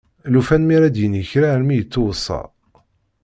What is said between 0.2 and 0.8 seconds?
Llufan mi